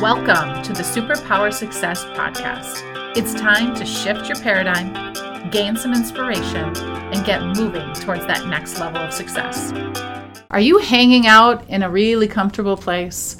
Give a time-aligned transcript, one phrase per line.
[0.00, 2.84] Welcome to the Superpower Success Podcast.
[3.16, 8.78] It's time to shift your paradigm, gain some inspiration, and get moving towards that next
[8.78, 9.72] level of success.
[10.52, 13.38] Are you hanging out in a really comfortable place?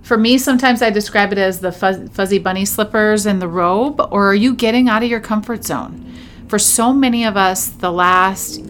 [0.00, 4.30] For me, sometimes I describe it as the fuzzy bunny slippers and the robe, or
[4.30, 6.10] are you getting out of your comfort zone?
[6.48, 8.60] For so many of us, the last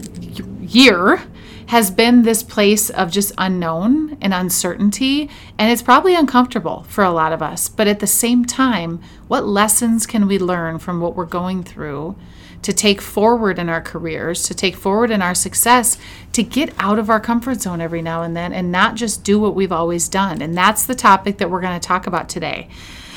[0.61, 1.23] year
[1.69, 5.29] has been this place of just unknown and uncertainty.
[5.59, 7.69] And it's probably uncomfortable for a lot of us.
[7.69, 12.17] But at the same time, what lessons can we learn from what we're going through
[12.63, 15.99] to take forward in our careers, to take forward in our success,
[16.33, 19.39] to get out of our comfort zone every now and then and not just do
[19.39, 20.41] what we've always done?
[20.41, 22.71] And that's the topic that we're going to talk about today.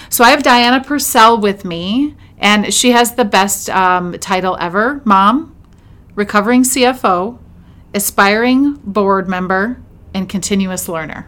[0.09, 5.01] So I have Diana Purcell with me, and she has the best um, title ever
[5.05, 5.55] Mom,
[6.15, 7.39] Recovering CFO,
[7.93, 9.81] aspiring board member,
[10.13, 11.27] and continuous learner.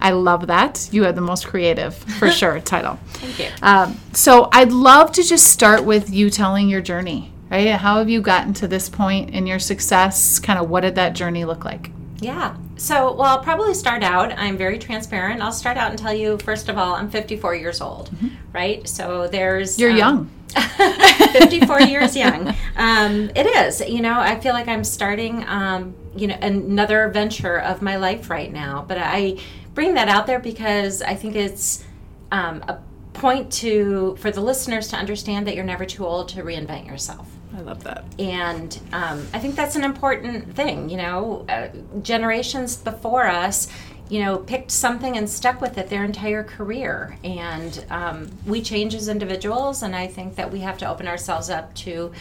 [0.00, 0.88] I love that.
[0.92, 2.98] You have the most creative, for sure, title.
[3.14, 3.48] Thank you.
[3.62, 7.68] Um, so I'd love to just start with you telling your journey, right?
[7.68, 10.38] How have you gotten to this point in your success?
[10.38, 11.90] Kind of what did that journey look like?
[12.20, 12.56] Yeah.
[12.76, 14.32] So, well, I'll probably start out.
[14.36, 15.40] I'm very transparent.
[15.40, 18.28] I'll start out and tell you, first of all, I'm 54 years old, mm-hmm.
[18.54, 18.88] Right?
[18.88, 19.78] So there's.
[19.78, 20.30] You're um, young.
[21.32, 22.54] 54 years young.
[22.76, 23.80] Um, it is.
[23.80, 28.30] You know, I feel like I'm starting, um, you know, another venture of my life
[28.30, 28.84] right now.
[28.86, 29.38] But I
[29.74, 31.84] bring that out there because I think it's
[32.30, 32.78] um, a
[33.14, 37.28] point to for the listeners to understand that you're never too old to reinvent yourself.
[37.56, 38.04] I love that.
[38.18, 40.88] And um, I think that's an important thing.
[40.88, 41.68] You know, uh,
[42.02, 43.68] generations before us,
[44.08, 47.16] you know, picked something and stuck with it their entire career.
[47.24, 51.50] And um, we change as individuals, and I think that we have to open ourselves
[51.50, 52.12] up to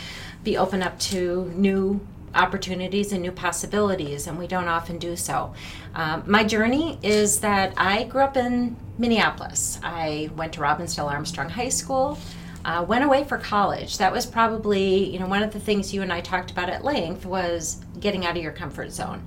[0.44, 2.00] be open up to new
[2.36, 5.54] opportunities and new possibilities, and we don't often do so.
[5.94, 9.80] Um, my journey is that I grew up in Minneapolis.
[9.84, 12.18] I went to Robbinsdale Armstrong High School.
[12.66, 13.98] Uh, went away for college.
[13.98, 16.82] That was probably, you know, one of the things you and I talked about at
[16.86, 19.22] length was getting out of your comfort zone.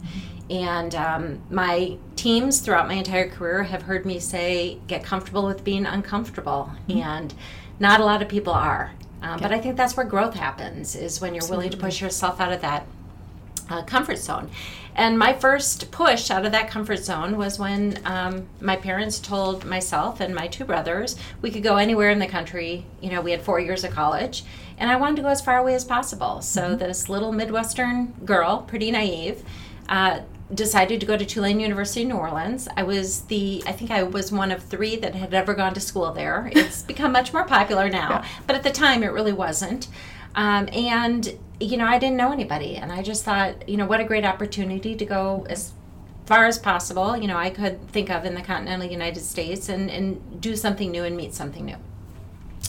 [0.49, 5.65] And um, my teams throughout my entire career have heard me say, get comfortable with
[5.65, 6.71] being uncomfortable.
[6.89, 7.01] Mm-hmm.
[7.01, 7.35] And
[7.81, 8.93] not a lot of people are.
[9.23, 11.67] Um, But I think that's where growth happens, is when you're Absolutely.
[11.67, 12.87] willing to push yourself out of that
[13.69, 14.51] uh, comfort zone.
[14.95, 19.65] And my first push out of that comfort zone was when um, my parents told
[19.65, 22.87] myself and my two brothers we could go anywhere in the country.
[23.03, 24.45] You know, we had four years of college,
[24.79, 26.41] and I wanted to go as far away as possible.
[26.41, 26.79] So, mm-hmm.
[26.79, 29.43] this little Midwestern girl, pretty naive,
[29.89, 30.21] uh,
[30.55, 32.69] decided to go to Tulane University in New Orleans.
[32.77, 35.81] I was the, I think I was one of three that had ever gone to
[35.81, 36.51] school there.
[36.53, 38.29] It's become much more popular now, yeah.
[38.47, 39.89] but at the time it really wasn't.
[40.35, 42.77] Um, and, you know, I didn't know anybody.
[42.77, 45.73] And I just thought, you know, what a great opportunity to go as
[46.27, 49.89] far as possible, you know, I could think of in the continental United States and,
[49.89, 51.77] and do something new and meet something new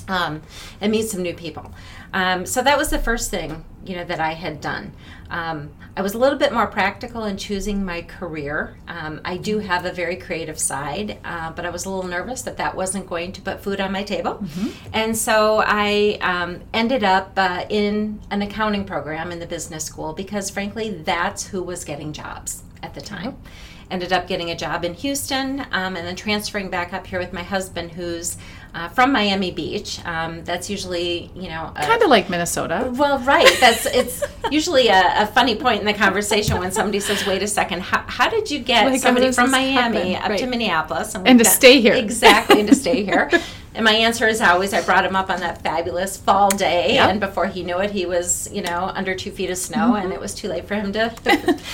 [0.08, 0.42] um,
[0.82, 1.74] and meet some new people.
[2.14, 4.94] Um, so that was the first thing you know that I had done.
[5.30, 8.78] Um, I was a little bit more practical in choosing my career.
[8.88, 12.42] Um, I do have a very creative side, uh, but I was a little nervous
[12.44, 14.70] that that wasn't going to put food on my table, mm-hmm.
[14.94, 20.14] and so I um, ended up uh, in an accounting program in the business school
[20.14, 23.34] because, frankly, that's who was getting jobs at the time.
[23.34, 23.48] Mm-hmm
[23.90, 27.34] ended up getting a job in Houston um, and then transferring back up here with
[27.34, 28.38] my husband, who's
[28.74, 30.04] uh, from Miami Beach.
[30.06, 32.92] Um, that's usually, you know, kind of like Minnesota.
[32.94, 33.50] Well, right.
[33.60, 37.48] That's it's usually a, a, funny point in the conversation when somebody says, "Wait a
[37.48, 40.16] second, how, how did you get like, somebody from Miami happen?
[40.16, 40.40] up right.
[40.40, 43.30] to Minneapolis and, and to got, stay here?" Exactly, and to stay here.
[43.78, 47.12] And my answer is always I brought him up on that fabulous fall day, yep.
[47.12, 50.06] and before he knew it, he was you know under two feet of snow, mm-hmm.
[50.06, 51.10] and it was too late for him to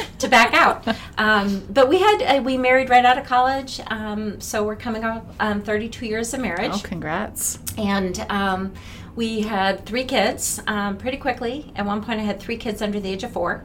[0.20, 0.86] to back out.
[1.18, 5.06] Um, but we had uh, we married right out of college, um, so we're coming
[5.06, 6.74] up um, 32 years of marriage.
[6.74, 7.58] Oh, congrats!
[7.78, 8.74] And um,
[9.16, 11.72] we had three kids um, pretty quickly.
[11.78, 13.64] At one point, I had three kids under the age of four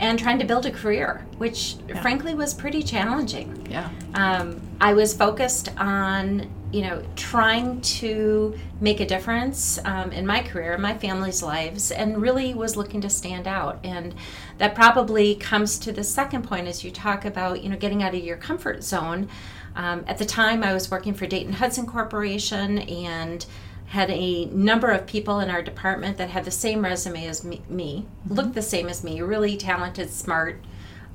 [0.00, 2.00] and trying to build a career, which yeah.
[2.00, 3.66] frankly was pretty challenging.
[3.70, 3.90] Yeah.
[4.14, 10.42] Um, I was focused on you know, trying to make a difference um, in my
[10.42, 13.78] career, my family's lives, and really was looking to stand out.
[13.84, 14.12] And
[14.58, 18.12] that probably comes to the second point as you talk about, you know, getting out
[18.12, 19.28] of your comfort zone.
[19.76, 23.46] Um, at the time, I was working for Dayton Hudson Corporation and
[23.86, 27.62] had a number of people in our department that had the same resume as me,
[27.68, 28.34] me mm-hmm.
[28.34, 30.60] looked the same as me, really talented, smart,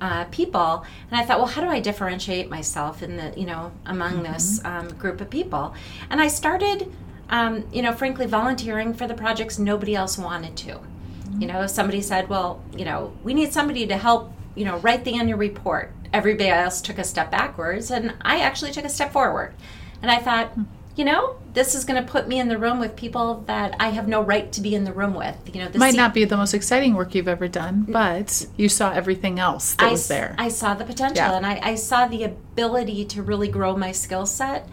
[0.02, 0.86] uh, people.
[1.10, 4.34] And i thought well how do i differentiate myself in the you know among mm-hmm.
[4.34, 5.74] this um, group of people?
[6.10, 6.94] And i started
[7.30, 10.74] um, you know frankly volunteering for the projects nobody else wanted to.
[10.74, 11.42] Mm-hmm.
[11.42, 15.04] you know somebody said well you know we need somebody to help you know write
[15.04, 15.94] the annual report.
[16.12, 19.54] Everybody else took a step backwards and i actually took a step forward.
[20.02, 22.78] And i thought mm-hmm you know, this is going to put me in the room
[22.78, 25.34] with people that I have no right to be in the room with.
[25.54, 28.68] You know, this might not be the most exciting work you've ever done, but you
[28.68, 30.36] saw everything else that I, was there.
[30.38, 31.38] I saw the potential Yeah.
[31.38, 34.68] and I, I saw the ability to really grow my skill set.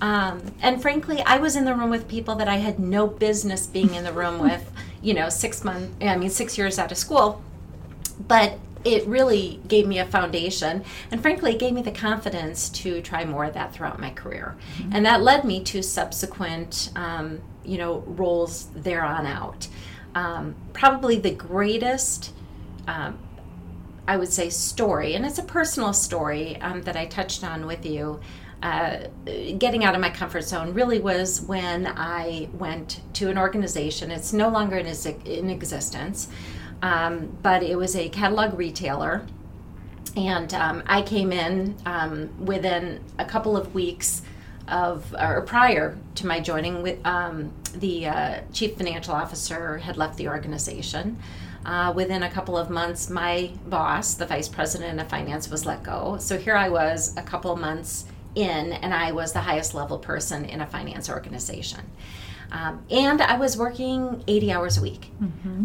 [0.00, 3.66] Um, and frankly, I was in the room with people that I had no business
[3.66, 4.70] being in the room with,
[5.02, 7.42] you know, six months, I mean, six years out of school.
[8.28, 13.00] But it really gave me a foundation and frankly it gave me the confidence to
[13.02, 14.56] try more of that throughout my career
[14.92, 19.68] and that led me to subsequent um, you know roles there on out
[20.14, 22.32] um, probably the greatest
[22.88, 23.18] um,
[24.06, 27.86] I would say story, and it's a personal story um, that I touched on with
[27.86, 28.18] you.
[28.60, 29.06] Uh,
[29.58, 34.10] getting out of my comfort zone really was when I went to an organization.
[34.10, 36.28] It's no longer in, is- in existence,
[36.82, 39.24] um, but it was a catalog retailer.
[40.16, 44.22] And um, I came in um, within a couple of weeks
[44.68, 50.18] of, or prior to my joining, with um, the uh, chief financial officer had left
[50.18, 51.18] the organization.
[51.64, 55.82] Uh, within a couple of months, my boss, the vice president of finance, was let
[55.82, 56.16] go.
[56.18, 60.44] So here I was a couple months in, and I was the highest level person
[60.44, 61.80] in a finance organization.
[62.52, 65.10] Um, and I was working 80 hours a week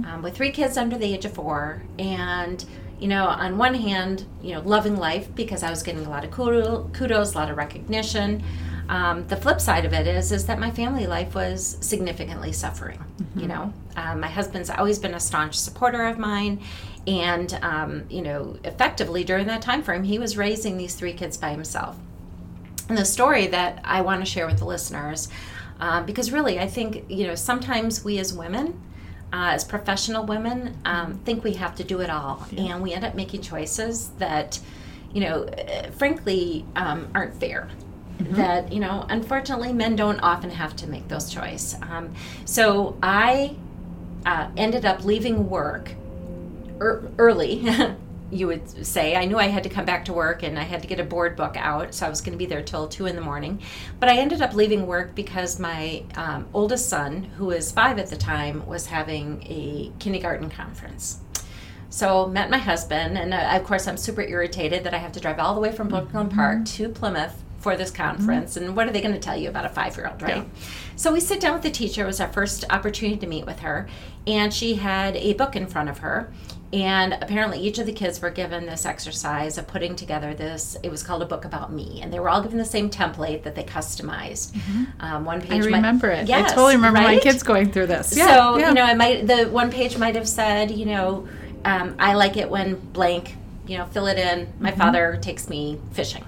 [0.05, 1.83] um, with three kids under the age of four.
[1.99, 2.63] And,
[2.97, 6.23] you know, on one hand, you know, loving life because I was getting a lot
[6.23, 8.41] of kudos, a lot of recognition.
[8.89, 13.03] Um, the flip side of it is, is that my family life was significantly suffering.
[13.35, 16.61] You know, um, my husband's always been a staunch supporter of mine,
[17.05, 21.35] and um, you know, effectively during that time frame, he was raising these three kids
[21.35, 21.97] by himself.
[22.87, 25.27] And the story that I want to share with the listeners,
[25.79, 28.79] uh, because really, I think you know sometimes we as women,
[29.33, 33.03] uh, as professional women, um, think we have to do it all, and we end
[33.05, 34.59] up making choices that,
[35.13, 37.69] you know, uh, frankly, um, aren't fair.
[38.35, 41.75] That you know, unfortunately, men don't often have to make those choices.
[41.83, 42.13] Um,
[42.45, 43.55] so I
[44.25, 45.93] uh, ended up leaving work
[46.81, 47.67] ear- early.
[48.31, 50.81] you would say I knew I had to come back to work and I had
[50.81, 53.05] to get a board book out, so I was going to be there till two
[53.05, 53.61] in the morning.
[53.99, 58.09] But I ended up leaving work because my um, oldest son, who was five at
[58.09, 61.19] the time, was having a kindergarten conference.
[61.89, 65.19] So met my husband, and uh, of course I'm super irritated that I have to
[65.19, 68.55] drive all the way from Brooklyn Park to Plymouth for this conference.
[68.57, 70.37] And what are they going to tell you about a five-year-old, right?
[70.37, 70.45] Yeah.
[70.95, 72.03] So we sit down with the teacher.
[72.03, 73.87] It was our first opportunity to meet with her,
[74.27, 76.31] and she had a book in front of her.
[76.73, 80.75] And apparently, each of the kids were given this exercise of putting together this.
[80.83, 83.43] It was called a book about me, and they were all given the same template
[83.43, 84.53] that they customized.
[84.99, 85.53] Um, one Mm-hmm.
[85.53, 85.63] I page.
[85.71, 86.27] might- remember it.
[86.27, 88.17] Yes, I totally remember my kids going through this.
[88.17, 88.67] Yeah, so yeah.
[88.67, 91.27] you know, it might the one page might have said, you know,
[91.63, 93.35] um, I like it when blank,
[93.65, 94.51] you know, fill it in.
[94.59, 94.79] My Mm-hmm.
[94.81, 96.25] father takes me fishing.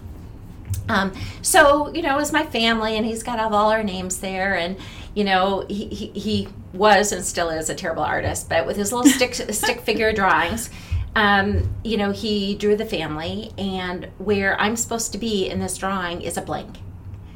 [0.88, 4.20] Um, so you know, it was my family, and he's got all, all our names
[4.22, 4.78] there, and
[5.20, 8.94] you know, he, he, he was and still is a terrible artist, but with his
[8.94, 10.70] little stick stick figure drawings.
[11.14, 15.78] Um, you know, he drew the family, and where I'm supposed to be in this
[15.78, 16.78] drawing is a blank.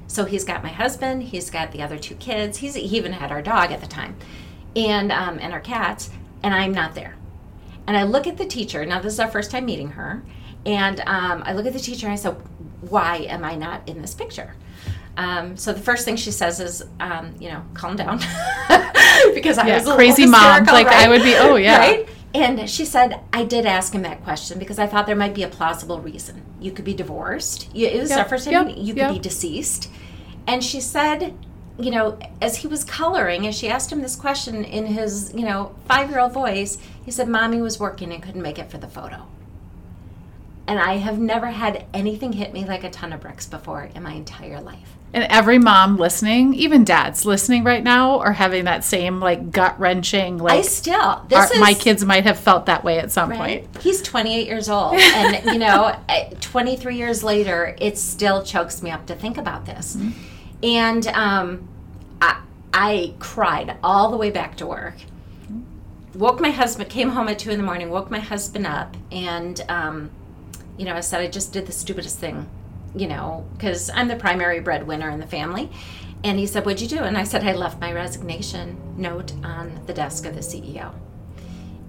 [0.07, 3.33] So he's got my husband, he's got the other two kids, he's, he even had
[3.33, 4.15] our dog at the time,
[4.77, 6.09] and um, and our cats,
[6.41, 7.17] and I'm not there.
[7.85, 8.85] And I look at the teacher.
[8.85, 10.23] Now this is our first time meeting her,
[10.65, 12.37] and um, I look at the teacher and I said,
[12.79, 14.55] "Why am I not in this picture?"
[15.17, 18.17] Um, so the first thing she says is, um, "You know, calm down,"
[19.33, 20.65] because I Yeah, was a crazy mom.
[20.65, 22.09] Like, I would be, "Oh, yeah." right?
[22.35, 25.43] And she said, I did ask him that question because I thought there might be
[25.43, 26.41] a plausible reason.
[26.59, 27.69] You could be divorced.
[27.75, 28.67] You, it was Yep, yep.
[28.75, 29.13] You could yep.
[29.13, 29.89] be deceased.
[30.47, 31.35] And she said,
[31.77, 35.45] you know, as he was coloring, as she asked him this question in his, you
[35.45, 38.79] know, five year old voice, he said, Mommy was working and couldn't make it for
[38.79, 39.27] the photo.
[40.67, 44.03] And I have never had anything hit me like a ton of bricks before in
[44.03, 44.95] my entire life.
[45.13, 49.79] And every mom listening, even dads listening right now, are having that same like gut
[49.79, 50.39] wrenching.
[50.39, 53.29] Like I still, this our, is, my kids might have felt that way at some
[53.29, 53.71] Right.
[53.71, 53.83] point.
[53.83, 54.93] He's 28 years old.
[54.99, 59.65] And, you know, eh, 23 years later, it still chokes me up to think about
[59.67, 59.97] this.
[60.63, 61.67] And um,
[62.19, 62.41] I,
[62.73, 64.95] I cried all the way back to work.
[66.15, 69.61] Woke my husband, came home at 2 in the morning, woke my husband up, and,
[69.69, 70.09] um,
[70.77, 72.49] you know, I said, I just did the stupidest thing,
[72.95, 75.69] you know, because I'm the primary breadwinner in the family.
[76.23, 77.03] And he said, What'd you do?
[77.03, 80.93] And I said, I left my resignation note on the desk of the CEO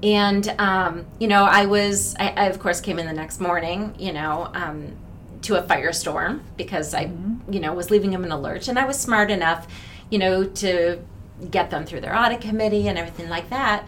[0.05, 3.95] and um, you know i was I, I of course came in the next morning
[3.99, 4.97] you know um,
[5.43, 7.11] to a firestorm because i
[7.49, 9.67] you know was leaving them in a lurch and i was smart enough
[10.11, 11.01] you know to
[11.51, 13.87] get them through their audit committee and everything like that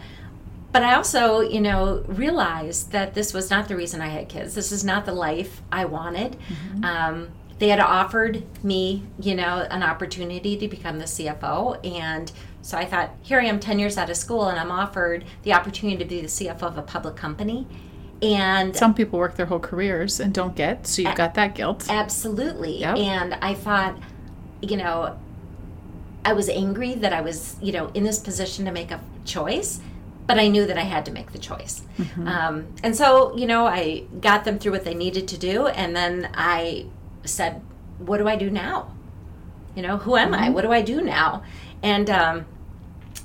[0.77, 4.53] but i also you know realized that this was not the reason i had kids
[4.53, 6.37] this is not the life i wanted
[6.83, 7.29] um,
[7.59, 11.83] they had offered me, you know, an opportunity to become the CFO.
[11.85, 12.31] And
[12.61, 15.53] so I thought, here I am 10 years out of school and I'm offered the
[15.53, 17.67] opportunity to be the CFO of a public company.
[18.21, 21.85] And some people work their whole careers and don't get, so you've got that guilt.
[21.89, 22.79] Absolutely.
[22.79, 22.97] Yep.
[22.97, 23.97] And I thought,
[24.61, 25.17] you know,
[26.25, 29.79] I was angry that I was, you know, in this position to make a choice
[30.27, 31.81] but I knew that I had to make the choice.
[31.97, 32.27] Mm-hmm.
[32.27, 35.95] Um, and so, you know, I got them through what they needed to do, and
[35.95, 36.87] then I
[37.23, 37.61] said,
[37.97, 38.93] "What do I do now?
[39.75, 40.43] You know, who am mm-hmm.
[40.43, 40.49] I?
[40.49, 41.43] What do I do now?"
[41.81, 42.45] And um,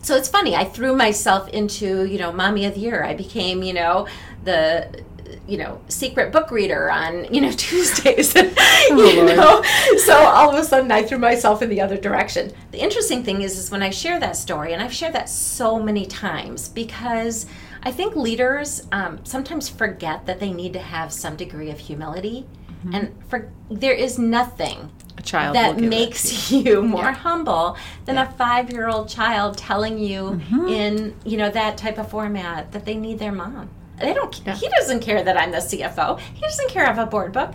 [0.03, 0.55] so it's funny.
[0.55, 3.05] I threw myself into, you know, mommy of the year.
[3.05, 4.07] I became, you know,
[4.45, 5.03] the
[5.47, 8.35] you know secret book reader on you know Tuesdays.
[8.37, 9.63] oh, you know,
[9.99, 12.53] so all of a sudden I threw myself in the other direction.
[12.71, 15.79] The interesting thing is, is when I share that story, and I've shared that so
[15.79, 17.47] many times because
[17.83, 22.47] I think leaders um, sometimes forget that they need to have some degree of humility,
[22.69, 22.95] mm-hmm.
[22.95, 27.13] and for there is nothing a child that makes you more yeah.
[27.13, 28.29] humble than yeah.
[28.29, 30.69] a five-year-old child telling you mm-hmm.
[30.69, 33.69] in you know that type of format that they need their mom
[34.03, 34.41] they don't.
[34.45, 34.55] Yeah.
[34.55, 36.19] He doesn't care that I'm the CFO.
[36.19, 37.53] He doesn't care of a board book.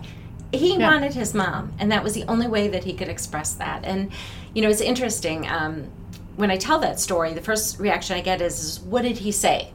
[0.52, 0.90] He yeah.
[0.90, 3.84] wanted his mom, and that was the only way that he could express that.
[3.84, 4.10] And
[4.54, 5.48] you know, it's interesting.
[5.48, 5.90] Um,
[6.36, 9.32] when I tell that story, the first reaction I get is, is, "What did he
[9.32, 9.72] say?"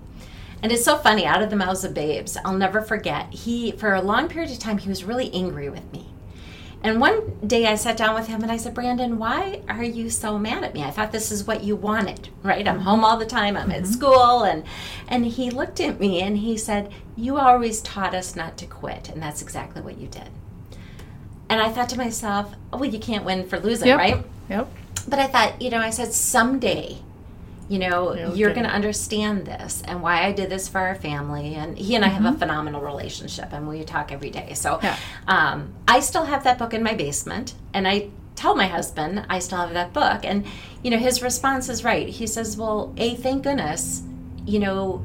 [0.62, 1.26] And it's so funny.
[1.26, 3.34] Out of the mouths of babes, I'll never forget.
[3.34, 6.13] He, for a long period of time, he was really angry with me.
[6.84, 10.10] And one day I sat down with him and I said, Brandon, why are you
[10.10, 10.84] so mad at me?
[10.84, 12.68] I thought this is what you wanted, right?
[12.68, 13.84] I'm home all the time, I'm mm-hmm.
[13.84, 14.44] at school.
[14.44, 14.66] And,
[15.08, 19.08] and he looked at me and he said, You always taught us not to quit.
[19.08, 20.30] And that's exactly what you did.
[21.50, 23.98] And I thought to myself, Oh, well, you can't win for losing, yep.
[23.98, 24.26] right?
[24.50, 24.70] Yep.
[25.08, 26.98] But I thought, you know, I said, Someday
[27.74, 28.36] you know okay.
[28.36, 31.96] you're going to understand this and why i did this for our family and he
[31.96, 32.18] and i mm-hmm.
[32.18, 32.40] have a mm-hmm.
[32.40, 34.96] phenomenal relationship and we talk every day so yeah.
[35.28, 39.40] um, i still have that book in my basement and i tell my husband i
[39.40, 40.46] still have that book and
[40.84, 44.04] you know his response is right he says well a thank goodness
[44.46, 45.04] you know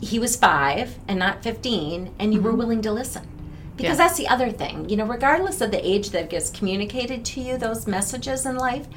[0.00, 2.48] he was five and not 15 and you mm-hmm.
[2.48, 3.28] were willing to listen
[3.76, 4.06] because yeah.
[4.06, 7.56] that's the other thing you know regardless of the age that gets communicated to you
[7.56, 8.88] those messages in life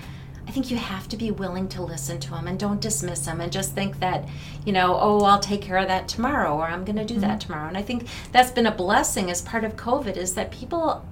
[0.47, 3.39] I think you have to be willing to listen to them and don't dismiss them
[3.39, 4.27] and just think that,
[4.65, 7.21] you know, oh, I'll take care of that tomorrow or I'm going to do mm-hmm.
[7.21, 7.67] that tomorrow.
[7.67, 11.05] And I think that's been a blessing as part of COVID is that people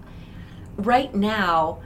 [0.78, 1.80] right now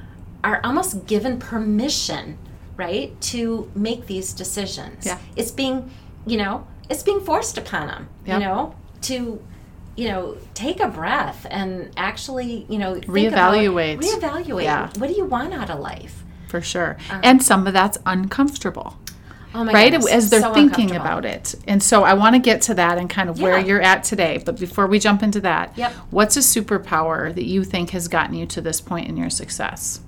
[0.43, 2.37] are almost given permission,
[2.77, 5.05] right, to make these decisions.
[5.05, 5.19] Yeah.
[5.35, 5.91] It's being,
[6.25, 8.39] you know, it's being forced upon them, yep.
[8.39, 9.41] you know, to
[9.95, 14.17] you know, take a breath and actually, you know, reevaluate.
[14.17, 14.63] About, reevaluate.
[14.63, 14.89] Yeah.
[14.97, 16.24] What do you want out of life?
[16.55, 16.97] For sure.
[17.09, 18.97] Um, and some of that's uncomfortable.
[19.53, 20.11] Oh right goodness.
[20.11, 23.09] as they're so thinking about it and so i want to get to that and
[23.09, 23.43] kind of yeah.
[23.43, 25.93] where you're at today but before we jump into that yep.
[26.09, 30.01] what's a superpower that you think has gotten you to this point in your success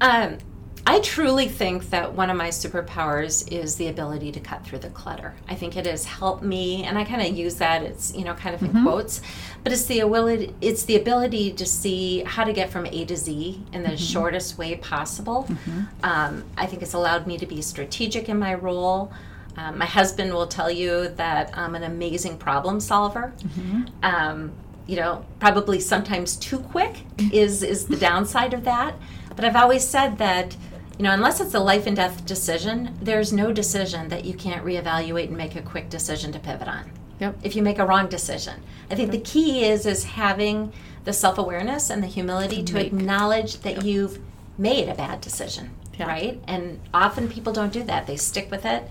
[0.00, 0.38] um,
[0.88, 4.90] I truly think that one of my superpowers is the ability to cut through the
[4.90, 5.34] clutter.
[5.48, 7.82] I think it has helped me, and I kind of use that.
[7.82, 8.84] It's you know kind of in mm-hmm.
[8.84, 9.20] quotes,
[9.64, 13.16] but it's the ability it's the ability to see how to get from A to
[13.16, 13.96] Z in the mm-hmm.
[13.96, 15.46] shortest way possible.
[15.48, 15.80] Mm-hmm.
[16.04, 19.12] Um, I think it's allowed me to be strategic in my role.
[19.56, 23.32] Um, my husband will tell you that I'm an amazing problem solver.
[23.38, 23.82] Mm-hmm.
[24.04, 24.52] Um,
[24.86, 27.02] you know, probably sometimes too quick
[27.32, 28.94] is is the downside of that.
[29.34, 30.56] But I've always said that
[30.98, 34.64] you know, unless it's a life and death decision, there's no decision that you can't
[34.64, 36.90] reevaluate and make a quick decision to pivot on.
[37.20, 37.38] Yep.
[37.42, 40.72] If you make a wrong decision, I think the key is is having
[41.04, 43.84] the self awareness and the humility to, to acknowledge that yep.
[43.84, 44.18] you've
[44.58, 46.06] made a bad decision, yeah.
[46.06, 46.42] right?
[46.46, 48.88] And often people don't do that; they stick with it.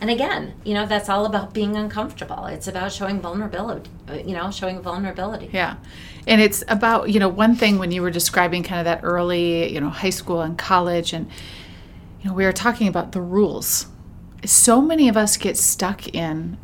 [0.00, 2.44] And again, you know, that's all about being uncomfortable.
[2.46, 3.90] It's about showing vulnerability,
[4.26, 5.48] you know, showing vulnerability.
[5.52, 5.76] Yeah.
[6.26, 9.72] And it's about, you know, one thing when you were describing kind of that early,
[9.72, 11.30] you know, high school and college, and,
[12.20, 13.86] you know, we were talking about the rules.
[14.44, 16.58] So many of us get stuck in,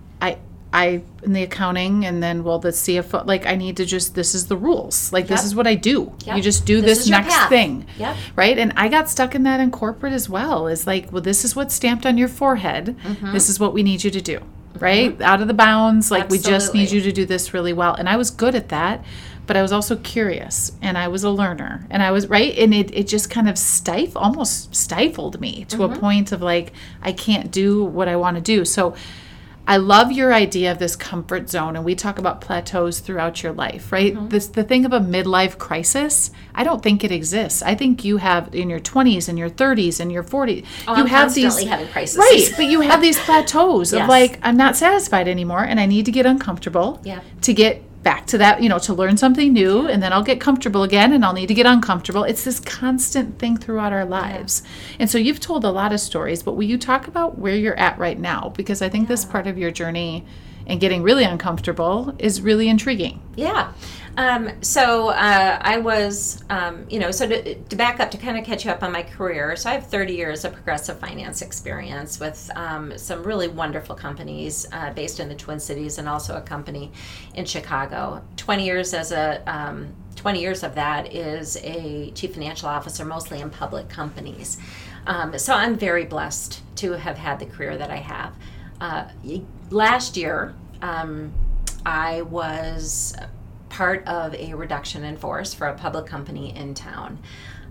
[0.72, 4.34] I, in the accounting and then well the CFO like I need to just this
[4.34, 5.12] is the rules.
[5.12, 5.30] Like yep.
[5.30, 6.12] this is what I do.
[6.24, 6.36] Yep.
[6.36, 7.86] you just do this, this next thing.
[7.98, 8.16] Yep.
[8.36, 8.58] right?
[8.58, 10.66] And I got stuck in that in corporate as well.
[10.66, 12.96] Is like well this is what's stamped on your forehead.
[13.02, 13.32] Mm-hmm.
[13.32, 14.40] this is what we need you to do.
[14.78, 15.12] Right?
[15.12, 15.22] Mm-hmm.
[15.22, 16.10] out of the bounds.
[16.10, 16.50] Like Absolutely.
[16.50, 17.94] we just need you to do this really well.
[17.94, 19.04] And I was good at that
[19.46, 20.72] but I was also curious.
[20.80, 21.86] And I was a learner.
[21.90, 22.56] And I was right?
[22.56, 25.94] And it, it just kind of stif almost stifled me to mm-hmm.
[25.94, 28.64] a point of like I can't do what I want to do.
[28.64, 28.94] So
[29.66, 33.52] I love your idea of this comfort zone, and we talk about plateaus throughout your
[33.52, 34.14] life, right?
[34.14, 34.28] Mm-hmm.
[34.28, 36.30] This the thing of a midlife crisis.
[36.54, 37.62] I don't think it exists.
[37.62, 40.66] I think you have in your 20s and your 30s and your 40s.
[40.88, 42.52] Oh, you I'm have these having crises, right?
[42.56, 44.02] But you have these plateaus yes.
[44.02, 47.20] of like I'm not satisfied anymore, and I need to get uncomfortable yeah.
[47.42, 50.40] to get back to that, you know, to learn something new and then I'll get
[50.40, 52.24] comfortable again and I'll need to get uncomfortable.
[52.24, 54.62] It's this constant thing throughout our lives.
[54.64, 54.96] Yeah.
[55.00, 57.78] And so you've told a lot of stories, but will you talk about where you're
[57.78, 58.52] at right now?
[58.56, 59.14] Because I think yeah.
[59.14, 60.24] this part of your journey
[60.66, 63.20] and getting really uncomfortable is really intriguing.
[63.36, 63.72] Yeah.
[64.16, 68.36] Um, so uh, I was, um, you know, so to, to, back up to kind
[68.36, 69.56] of catch you up on my career.
[69.56, 74.66] So I have 30 years of progressive finance experience with um, some really wonderful companies
[74.72, 76.92] uh, based in the Twin Cities and also a company
[77.34, 78.22] in Chicago.
[78.36, 83.40] 20 years as a um, 20 years of that is a chief financial officer, mostly
[83.40, 84.58] in public companies.
[85.06, 88.36] Um, so I'm very blessed to have had the career that I have.
[88.80, 89.08] Uh,
[89.70, 91.32] last year, um,
[91.86, 93.16] I was
[93.72, 97.18] part of a reduction in force for a public company in town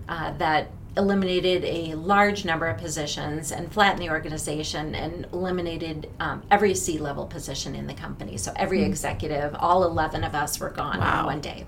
[0.08, 6.42] uh, that eliminated a large number of positions and flattened the organization and eliminated um,
[6.50, 8.36] every C level position in the company.
[8.36, 8.90] So every mm-hmm.
[8.90, 11.20] executive, all 11 of us were gone wow.
[11.20, 11.64] in one day.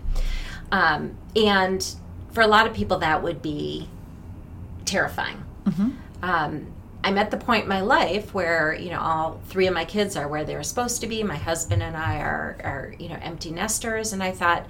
[0.72, 1.94] Um, and
[2.32, 3.88] for a lot of people, that would be
[4.84, 5.44] terrifying.
[5.64, 5.90] Mm-hmm.
[6.22, 6.73] Um,
[7.04, 10.16] I'm at the point in my life where you know all three of my kids
[10.16, 11.22] are where they're supposed to be.
[11.22, 14.66] My husband and I are are you know empty nesters, and I thought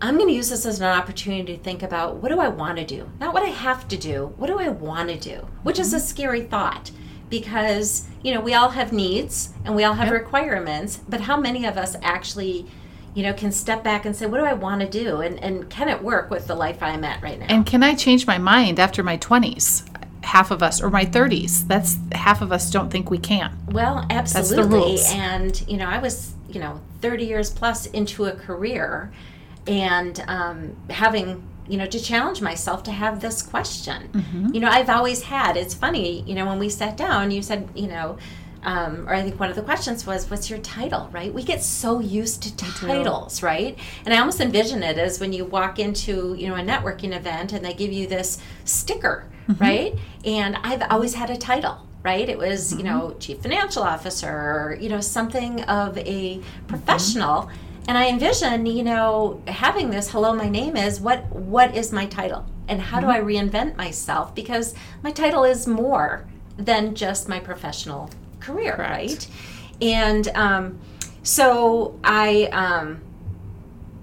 [0.00, 2.78] I'm going to use this as an opportunity to think about what do I want
[2.78, 4.32] to do, not what I have to do.
[4.36, 5.48] What do I want to do?
[5.64, 6.06] Which is a mm-hmm.
[6.06, 6.92] scary thought
[7.28, 10.14] because you know we all have needs and we all have yep.
[10.14, 12.68] requirements, but how many of us actually
[13.14, 15.22] you know, can step back and say, what do I want to do?
[15.22, 17.46] And, and can it work with the life I'm at right now?
[17.48, 19.88] And can I change my mind after my 20s?
[20.28, 24.06] Half of us or my 30s that's half of us don't think we can well
[24.10, 25.12] absolutely That's the rules.
[25.12, 29.10] and you know i was you know 30 years plus into a career
[29.66, 34.54] and um, having you know to challenge myself to have this question mm-hmm.
[34.54, 37.66] you know i've always had it's funny you know when we sat down you said
[37.74, 38.18] you know
[38.64, 41.32] um, or I think one of the questions was, "What's your title?" Right?
[41.32, 43.78] We get so used to titles, right?
[44.04, 47.52] And I almost envision it as when you walk into you know a networking event
[47.52, 49.62] and they give you this sticker, mm-hmm.
[49.62, 49.94] right?
[50.24, 52.28] And I've always had a title, right?
[52.28, 52.78] It was mm-hmm.
[52.78, 57.42] you know chief financial officer, you know something of a professional.
[57.42, 57.64] Mm-hmm.
[57.88, 62.06] And I envision, you know, having this hello, my name is what what is my
[62.06, 62.44] title?
[62.68, 63.16] And how do mm-hmm.
[63.16, 64.34] I reinvent myself?
[64.34, 66.26] Because my title is more
[66.58, 68.90] than just my professional career, Correct.
[68.90, 69.28] right?
[69.80, 70.78] And um,
[71.22, 73.00] so I um,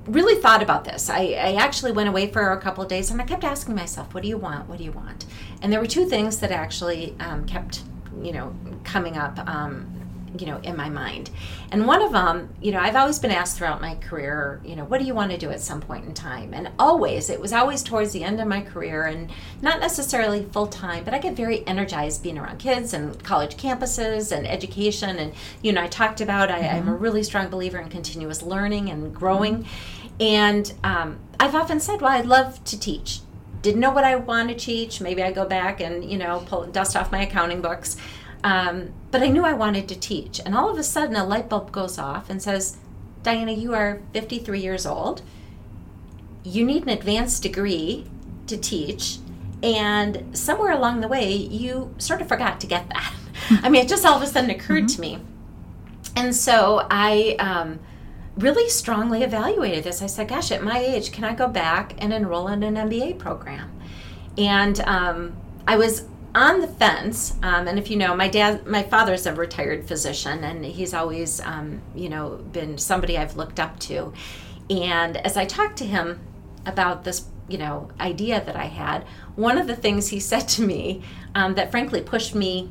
[0.08, 1.10] really thought about this.
[1.10, 4.14] I, I, actually went away for a couple of days and I kept asking myself,
[4.14, 4.70] what do you want?
[4.70, 5.26] What do you want?
[5.62, 7.84] And there were two things that actually um, kept,
[8.22, 10.05] you know, coming up um,
[10.40, 11.30] you know in my mind.
[11.72, 14.86] And one of them you know i've always been asked throughout my career you know
[14.86, 16.54] what do you want to do at some point in time?
[16.54, 20.68] And always it was always towards the end of my career and not necessarily full
[20.68, 25.34] time but i get very energized being around kids and college campuses and education and
[25.62, 27.04] you know i talked about I, am a mm-hmm.
[27.04, 29.64] really strong believer in continuous learning and growing.
[29.64, 30.22] Mm-hmm.
[30.22, 33.22] and um, i've often said well i'd love to teach.
[33.62, 35.02] Didn't know what i want to teach.
[35.02, 37.98] Maybe i go back and you know pull dust off my accounting books
[38.46, 40.40] um, but I knew I wanted to teach.
[40.40, 42.78] And all of a sudden, a light bulb goes off and says,
[43.24, 45.24] Diana, you are 53 years old.
[46.44, 48.06] You need an advanced degree
[48.46, 49.18] to teach.
[49.64, 53.16] And somewhere along the way, you sort of forgot to get that.
[53.64, 54.96] I mean, it just all of a sudden occurred mm-hmm.
[54.96, 55.20] to me.
[56.16, 57.80] And so I um,
[58.38, 60.04] really strongly evaluated this.
[60.04, 63.18] I said, gosh, at my age, can I go back and enroll in an MBA
[63.18, 63.72] program?
[64.38, 65.36] And um,
[65.68, 66.06] I was
[66.36, 70.44] on the fence, um, and if you know, my dad, my father's a retired physician,
[70.44, 74.14] and he's always, um, you know, been somebody I've looked up to.
[74.70, 76.20] And as I talked to him
[76.66, 80.62] about this, you know, idea that I had, one of the things he said to
[80.62, 81.02] me
[81.34, 82.70] um, that frankly pushed me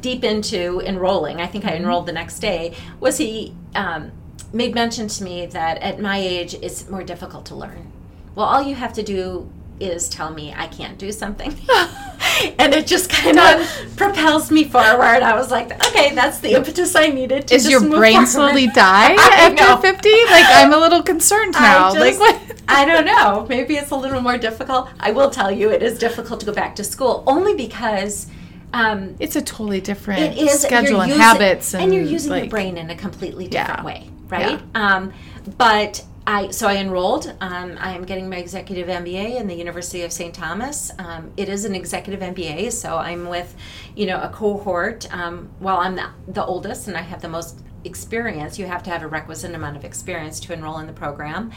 [0.00, 1.82] deep into enrolling, I think I mm-hmm.
[1.82, 4.12] enrolled the next day, was he um,
[4.52, 7.90] made mention to me that at my age it's more difficult to learn.
[8.36, 11.58] Well, all you have to do is tell me I can't do something.
[12.58, 15.22] and it just kind of propels me forward.
[15.22, 18.28] I was like, okay, that's the impetus I needed to Is your brain forward.
[18.28, 20.08] slowly die after 50?
[20.30, 21.92] Like I'm a little concerned now.
[21.94, 22.62] Just, like what?
[22.68, 23.46] I don't know.
[23.48, 24.88] Maybe it's a little more difficult.
[24.98, 28.26] I will tell you it is difficult to go back to school only because
[28.72, 32.30] um, it's a totally different it is, schedule and using, habits and, and, you're using
[32.30, 33.84] like, your brain in a completely different yeah.
[33.84, 34.60] way, right?
[34.60, 34.96] Yeah.
[34.96, 35.12] Um,
[35.58, 37.34] but I so I enrolled.
[37.40, 40.34] Um, I am getting my executive MBA in the University of St.
[40.34, 40.92] Thomas.
[40.98, 43.54] Um, it is an executive MBA, so I'm with,
[43.96, 45.12] you know, a cohort.
[45.14, 48.90] Um, while I'm the, the oldest and I have the most experience, you have to
[48.90, 51.50] have a requisite amount of experience to enroll in the program,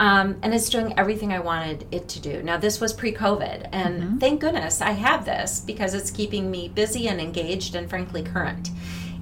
[0.00, 2.42] um, and it's doing everything I wanted it to do.
[2.42, 4.18] Now this was pre-COVID, and mm-hmm.
[4.18, 8.70] thank goodness I have this because it's keeping me busy and engaged and frankly current.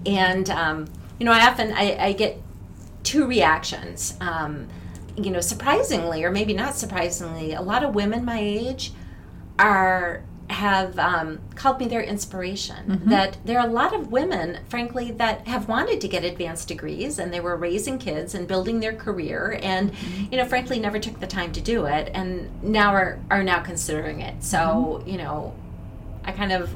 [0.07, 0.87] And um,
[1.19, 2.41] you know, I often I, I get
[3.03, 4.17] two reactions.
[4.21, 4.69] Um,
[5.17, 8.93] you know, surprisingly, or maybe not surprisingly, a lot of women my age
[9.59, 12.77] are have um, called me their inspiration.
[12.87, 13.11] Mm-hmm.
[13.11, 17.19] That there are a lot of women, frankly, that have wanted to get advanced degrees
[17.19, 20.33] and they were raising kids and building their career and, mm-hmm.
[20.33, 23.61] you know, frankly, never took the time to do it and now are, are now
[23.61, 24.43] considering it.
[24.43, 25.09] So, mm-hmm.
[25.09, 25.55] you know,
[26.25, 26.75] I kind of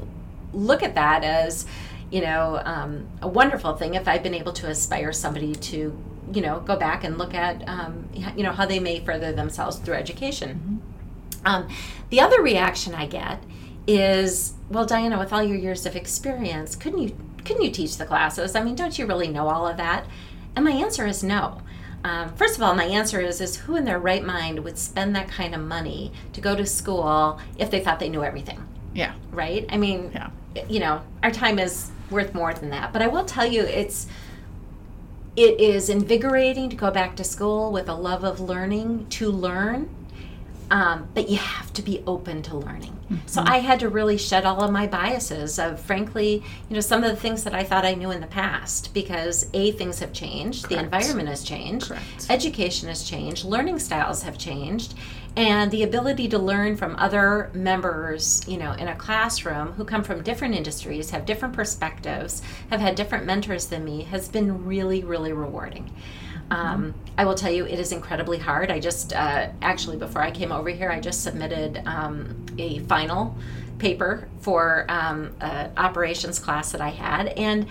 [0.53, 1.65] look at that as,
[2.09, 5.97] you know, um, a wonderful thing if I've been able to aspire somebody to,
[6.33, 9.77] you know, go back and look at, um, you know, how they may further themselves
[9.77, 10.49] through education.
[10.49, 11.47] Mm-hmm.
[11.47, 11.69] Um,
[12.09, 13.43] the other reaction I get
[13.87, 18.05] is, well, Diana, with all your years of experience, couldn't you couldn't you teach the
[18.05, 18.55] classes?
[18.55, 20.05] I mean, don't you really know all of that?
[20.55, 21.61] And my answer is no.
[22.03, 25.15] Um, first of all, my answer is is who in their right mind would spend
[25.15, 28.63] that kind of money to go to school if they thought they knew everything?
[28.93, 29.13] Yeah.
[29.31, 29.65] Right?
[29.69, 30.29] I mean, yeah.
[30.67, 32.91] you know, our time is worth more than that.
[32.93, 34.07] But I will tell you it's
[35.35, 39.89] it is invigorating to go back to school with a love of learning to learn
[40.71, 42.93] um, but you have to be open to learning.
[42.93, 43.27] Mm-hmm.
[43.27, 47.03] So I had to really shed all of my biases of, frankly, you know, some
[47.03, 50.13] of the things that I thought I knew in the past because A, things have
[50.13, 50.69] changed, Correct.
[50.69, 52.27] the environment has changed, Correct.
[52.29, 54.95] education has changed, learning styles have changed,
[55.35, 60.03] and the ability to learn from other members, you know, in a classroom who come
[60.03, 65.03] from different industries, have different perspectives, have had different mentors than me has been really,
[65.03, 65.91] really rewarding.
[66.51, 68.69] Um, I will tell you, it is incredibly hard.
[68.69, 73.37] I just, uh, actually, before I came over here, I just submitted um, a final
[73.79, 77.29] paper for um, an operations class that I had.
[77.29, 77.67] And,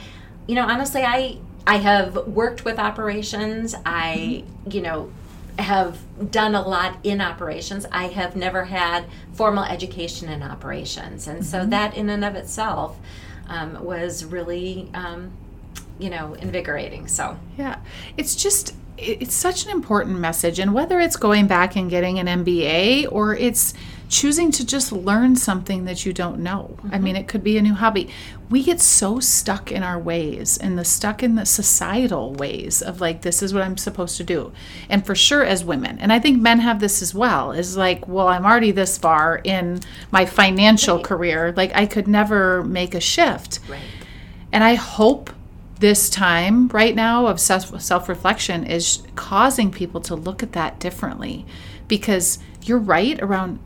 [0.48, 3.74] you know, honestly, I, I have worked with operations.
[3.84, 5.12] I, you know,
[5.58, 5.98] have
[6.30, 7.84] done a lot in operations.
[7.92, 11.28] I have never had formal education in operations.
[11.28, 11.70] And so mm-hmm.
[11.70, 12.96] that, in and of itself,
[13.46, 15.32] um, was really um,
[16.00, 17.38] you know invigorating so.
[17.56, 17.80] Yeah.
[18.16, 22.44] It's just it's such an important message and whether it's going back and getting an
[22.44, 23.72] mba or it's
[24.10, 26.76] choosing to just learn something that you don't know.
[26.78, 26.94] Mm-hmm.
[26.94, 28.10] i mean it could be a new hobby.
[28.50, 33.00] We get so stuck in our ways and the stuck in the societal ways of
[33.00, 34.52] like this is what i'm supposed to do.
[34.88, 38.06] And for sure as women and i think men have this as well is like
[38.06, 41.04] well i'm already this far in my financial right.
[41.04, 41.54] career.
[41.56, 43.60] Like i could never make a shift.
[43.68, 43.80] Right.
[44.52, 45.30] and i hope
[45.80, 51.44] this time right now of self reflection is causing people to look at that differently
[51.88, 53.58] because you're right around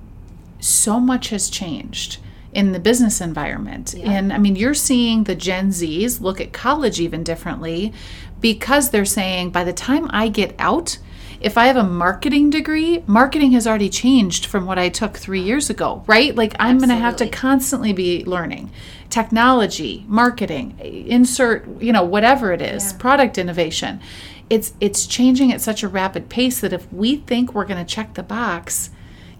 [0.61, 2.19] so much has changed
[2.53, 3.95] in the business environment.
[3.97, 4.13] Yeah.
[4.13, 7.93] And I mean, you're seeing the Gen Zs look at college even differently
[8.41, 10.99] because they're saying by the time I get out,
[11.45, 15.43] if I have a marketing degree, marketing has already changed from what I took three
[15.43, 16.35] years ago, right?
[16.35, 18.73] Like I'm going to have to constantly be learning
[19.11, 22.99] technology, marketing, insert, you know, whatever it is, yeah.
[22.99, 24.01] product innovation.
[24.49, 27.95] It's it's changing at such a rapid pace that if we think we're going to
[27.95, 28.89] check the box,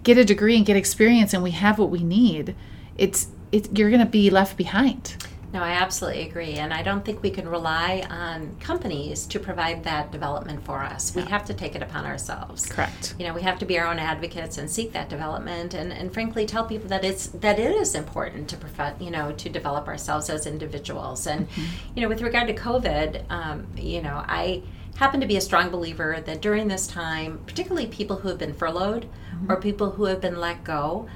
[0.03, 2.55] get a degree and get experience and we have what we need,
[2.99, 5.17] it's it, you're going to be left behind.
[5.55, 6.55] No, I absolutely agree.
[6.55, 11.15] And I don't think we can rely on companies to provide that development for us.
[11.15, 12.65] We have to take it upon ourselves.
[12.65, 13.15] Correct.
[13.17, 16.13] You know, we have to be our own advocates and seek that development and, and
[16.13, 19.87] frankly tell people that it's that it is important to prof- you know, to develop
[19.87, 21.25] ourselves as individuals.
[21.25, 21.63] And mm-hmm.
[21.95, 24.61] you know, with regard to COVID, um, you know, I
[24.97, 28.53] happen to be a strong believer that during this time, particularly people who have been
[28.53, 29.49] furloughed mm-hmm.
[29.49, 31.07] or people who have been let go,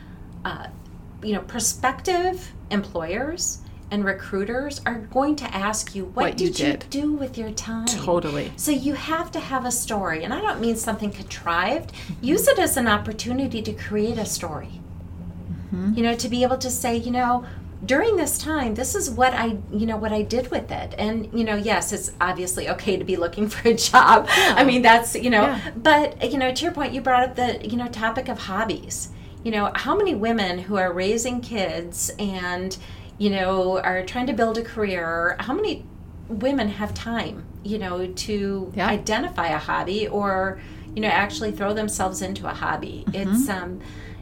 [0.45, 0.67] uh,
[1.21, 3.59] you know, prospective employers
[3.91, 7.37] and recruiters are going to ask you what, what did, you, did, you, do with
[7.37, 11.11] your time totally so you have to have a story and i don't mean something
[11.11, 12.25] contrived mm-hmm.
[12.25, 14.79] use it as an opportunity to create a story
[15.73, 15.93] mm-hmm.
[15.93, 17.45] you know to be able to say you know
[17.85, 21.29] during this time this is what i you know what i did with it and
[21.33, 24.55] you know yes it's obviously okay to be looking for a job yeah.
[24.57, 25.71] i mean that's you know yeah.
[25.77, 29.09] but you know to your point you brought up the you know topic of hobbies
[29.43, 32.77] you know how many women who are raising kids and
[33.19, 35.85] you know, are trying to build a career, how many
[36.29, 38.87] women have time, you know, to yeah.
[38.87, 40.59] identify a hobby or,
[40.95, 43.03] you know, actually throw themselves into a hobby?
[43.07, 43.33] Mm-hmm.
[43.33, 43.81] It's, um,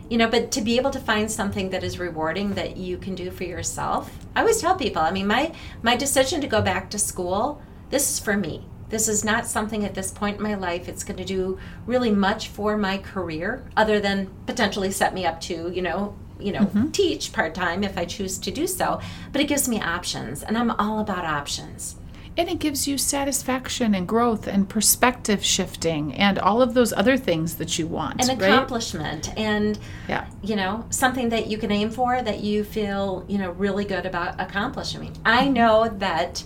[0.10, 3.14] you know, but to be able to find something that is rewarding that you can
[3.14, 4.12] do for yourself.
[4.36, 8.10] I always tell people, I mean, my my decision to go back to school, this
[8.10, 8.66] is for me.
[8.90, 12.10] This is not something at this point in my life it's going to do really
[12.10, 16.62] much for my career other than potentially set me up to, you know, you know
[16.62, 16.90] mm-hmm.
[16.92, 19.00] teach part-time if i choose to do so
[19.32, 21.96] but it gives me options and i'm all about options
[22.38, 27.18] and it gives you satisfaction and growth and perspective shifting and all of those other
[27.18, 29.38] things that you want and accomplishment right?
[29.38, 33.52] and yeah you know something that you can aim for that you feel you know
[33.52, 35.54] really good about accomplishing i mm-hmm.
[35.54, 36.44] know that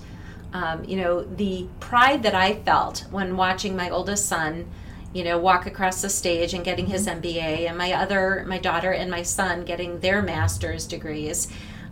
[0.54, 4.70] Um, you know, the pride that I felt when watching my oldest son,
[5.14, 8.92] you know, walk across the stage and getting his MBA, and my other, my daughter
[8.92, 11.48] and my son getting their master's degrees.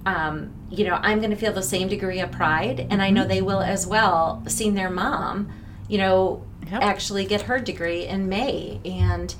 [0.05, 3.25] Um, you know, I'm going to feel the same degree of pride, and I know
[3.27, 5.51] they will as well, seeing their mom,
[5.87, 6.83] you know, Yep.
[6.83, 8.79] actually get her degree in May.
[8.85, 9.33] And,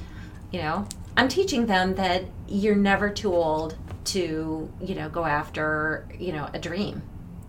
[0.52, 6.08] you know, I'm teaching them that you're never too old to, you know, go after,
[6.18, 7.04] you know, a dream.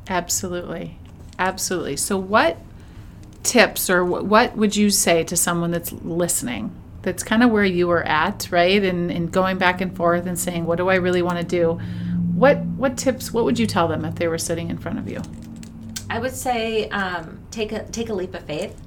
[0.08, 0.98] Absolutely.
[1.38, 1.96] Absolutely.
[1.96, 2.58] So, what
[3.42, 6.74] tips or wh- what would you say to someone that's listening?
[7.02, 8.82] That's kind of where you were at, right?
[8.82, 11.80] And, and going back and forth and saying, what do I really want to do?
[12.34, 13.32] What what tips?
[13.32, 15.20] What would you tell them if they were sitting in front of you?
[16.08, 18.80] I would say um, take a take a leap of faith.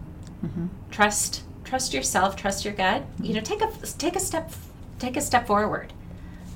[0.91, 2.35] Trust trust yourself.
[2.35, 3.03] Trust your gut.
[3.21, 4.51] You know, take a take a step
[4.99, 5.93] take a step forward.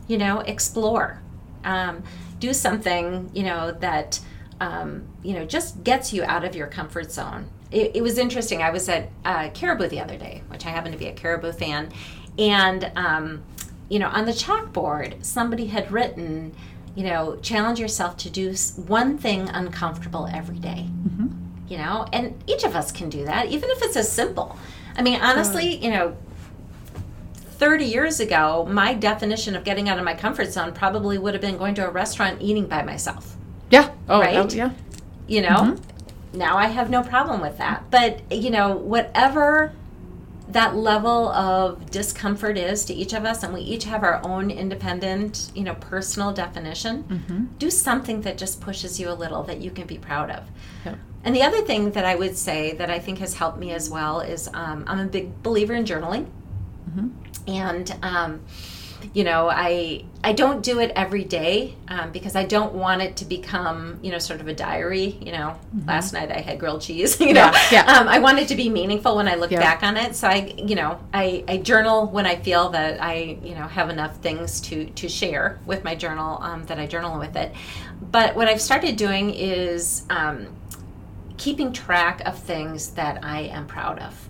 [0.08, 1.22] You know, explore.
[1.64, 2.04] Um,
[2.40, 3.30] do something.
[3.34, 4.20] You know that
[4.60, 7.50] um, you know just gets you out of your comfort zone.
[7.72, 8.62] It, it was interesting.
[8.62, 11.52] I was at uh, Caribou the other day, which I happen to be a Caribou
[11.52, 11.92] fan,
[12.40, 13.44] and um,
[13.90, 16.54] you know, on the chalkboard, somebody had written,
[16.96, 18.54] you know, challenge yourself to do
[18.88, 20.88] one thing uncomfortable every day.
[21.70, 24.58] You know, and each of us can do that, even if it's as simple.
[24.98, 26.16] I mean, honestly, you know,
[27.36, 31.42] 30 years ago, my definition of getting out of my comfort zone probably would have
[31.42, 33.36] been going to a restaurant eating by myself.
[33.70, 33.92] Yeah.
[34.08, 34.38] Oh, Right?
[34.38, 34.72] oh, yeah.
[35.28, 35.76] You know,
[36.38, 37.90] now I have no problem with that.
[37.90, 39.74] But, you know, whatever
[40.50, 44.50] that level of discomfort is to each of us, and we each have our own
[44.50, 49.72] independent, you know, personal definition, do something that just pushes you a little that you
[49.72, 50.44] can be proud of.
[50.86, 50.98] Yep.
[51.26, 53.90] And the other thing that I would say that I think has helped me as
[53.90, 56.28] well is um, I'm a big believer in journaling,
[57.48, 58.42] and um,
[59.14, 63.16] you know I I don't do it every day um, because I don't want it
[63.18, 65.18] to become you know sort of a diary.
[65.22, 67.20] You know, last night I had grilled cheese.
[67.28, 67.74] You know, Mm-hmm.
[67.76, 67.98] Yeah, yeah.
[68.00, 69.60] Um, I want it to be meaningful when I look Yeah.
[69.60, 70.16] back on it.
[70.16, 73.90] So I you know I, I journal when I feel that I you know have
[73.90, 77.54] enough things to to share with my journal um, that I journal with it.
[78.12, 80.48] But what I've started doing is um,
[81.38, 84.30] keeping track of things that I am proud of.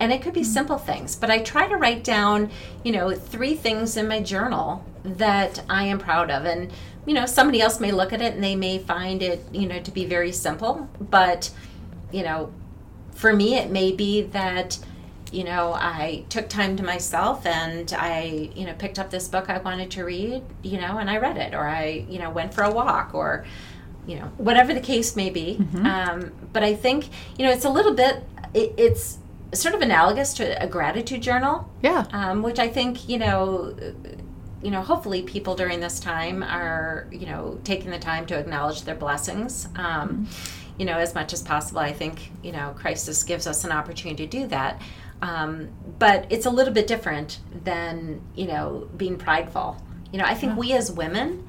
[0.00, 2.50] And it could be simple things, but I try to write down,
[2.82, 6.44] you know, three things in my journal that I am proud of.
[6.44, 6.72] And,
[7.06, 9.78] you know, somebody else may look at it and they may find it, you know,
[9.80, 10.88] to be very simple.
[11.00, 11.50] But,
[12.10, 12.52] you know,
[13.12, 14.78] for me, it may be that,
[15.30, 19.48] you know, I took time to myself and I, you know, picked up this book
[19.48, 22.52] I wanted to read, you know, and I read it, or I, you know, went
[22.52, 23.44] for a walk, or,
[24.06, 25.58] you know, whatever the case may be.
[25.86, 29.18] Um, but I think, you know, it's a little bit, it, it's
[29.54, 32.04] sort of analogous to a gratitude journal, Yeah.
[32.12, 33.74] um, which I think, you know,
[34.62, 38.82] you know, hopefully people during this time are, you know, taking the time to acknowledge
[38.82, 39.68] their blessings.
[39.76, 40.26] Um,
[40.76, 41.78] you know, as much as possible.
[41.80, 44.82] I think, you know, crisis gives us an opportunity to do that.
[45.22, 45.68] Um,
[46.00, 49.80] but it's a little bit different than, you know, being prideful.
[50.12, 51.46] You know, I think we as women,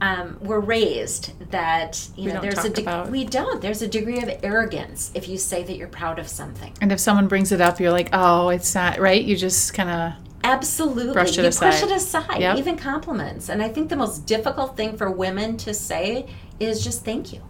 [0.00, 3.60] um, we're raised that, you We know, there's a about- we don't.
[3.60, 6.72] There's a degree of arrogance if you say that you're proud of something.
[6.80, 9.22] And if someone brings it up, you're like, oh, it's not right.
[9.22, 10.12] You just kind of
[10.44, 11.12] Absolutely.
[11.12, 11.72] Brush it you aside.
[11.72, 12.58] push it aside, Yep.
[12.58, 13.48] even compliments.
[13.48, 16.26] And I think the most difficult thing for women to say
[16.60, 17.40] is just thank you.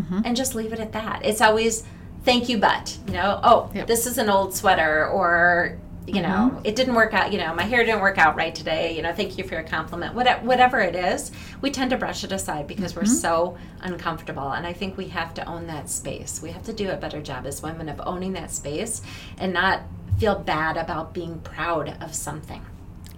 [0.00, 0.20] Mm-hmm.
[0.24, 1.20] And just leave it at that.
[1.24, 1.84] It's always
[2.24, 3.86] thank you, but, you know, oh, Yep.
[3.86, 5.78] this is an old sweater or
[6.14, 6.60] you know, Mm-hmm.
[6.64, 9.12] it didn't work out, you know, my hair didn't work out right today, you know,
[9.14, 10.14] thank you for your compliment.
[10.14, 13.12] Whatever, whatever it is, we tend to brush it aside because we're Mm-hmm.
[13.14, 14.50] so uncomfortable.
[14.52, 16.40] And I think we have to own that space.
[16.42, 19.02] We have to do a better job as women of owning that space
[19.38, 19.82] and not
[20.18, 22.64] feel bad about being proud of something.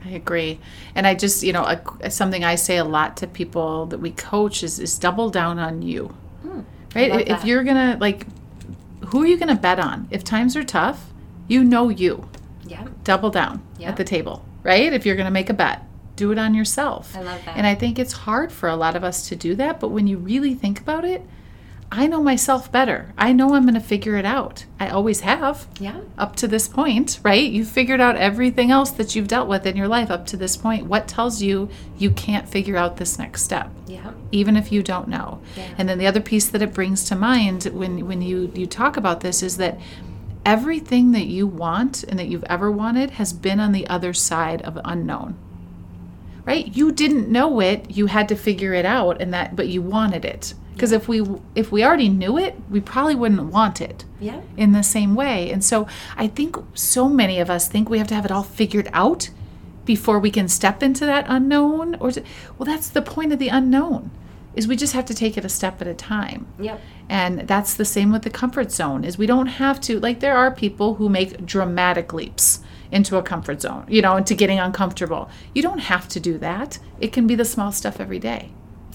[0.05, 0.59] I agree.
[0.95, 1.65] And I just, you know,
[2.01, 5.59] a, something I say a lot to people that we coach is, is double down
[5.59, 6.15] on you.
[6.95, 7.11] Right?
[7.23, 7.47] If that.
[7.47, 8.27] you're going to, like,
[9.07, 10.09] who are you going to bet on?
[10.11, 11.07] If times are tough,
[11.49, 12.29] you know you.
[12.73, 12.85] Yeah.
[13.05, 13.89] Double down Yeah.
[13.91, 14.93] at the table, right?
[14.93, 15.83] If you're going to make a bet,
[16.17, 17.15] do it on yourself.
[17.17, 17.57] I love that.
[17.57, 19.81] And I think it's hard for a lot of us to do that.
[19.81, 21.23] But when you really think about it,
[21.95, 23.13] I know myself better.
[23.19, 24.65] I know I'm going to figure it out.
[24.81, 25.97] I always have Yeah.
[26.17, 27.51] up to this point, right?
[27.51, 30.57] You've figured out everything else that you've dealt with in your life up to this
[30.57, 30.87] point.
[30.87, 33.69] What tells you you can't figure out this next step?
[33.87, 34.13] Yeah.
[34.35, 35.41] even if you don't know.
[35.55, 35.65] Yeah.
[35.77, 38.97] And then the other piece that it brings to mind when when you you talk
[38.97, 39.79] about this is that
[40.45, 44.63] everything that you want and that you've ever wanted has been on the other side
[44.63, 45.37] of unknown.
[46.45, 46.75] Right?
[46.77, 50.25] You didn't know it, you had to figure it out and that but you wanted
[50.25, 50.55] it.
[50.75, 51.23] Because if we
[51.55, 54.41] if we already knew it, we probably wouldn't want it Yeah.
[54.57, 55.51] in the same way.
[55.53, 58.43] And so I think so many of us think we have to have it all
[58.43, 59.31] figured out
[59.85, 62.11] before we can step into that unknown or
[62.57, 64.11] well that's the point of the unknown
[64.55, 66.47] is we just have to take it a step at a time.
[66.61, 66.81] Yep.
[67.13, 70.37] And that's the same with the comfort zone is we don't have to like there
[70.37, 75.29] are people who make dramatic leaps into a comfort zone, you know, into getting uncomfortable.
[75.55, 76.79] You don't have to do that.
[77.01, 78.43] It can be the small stuff every day.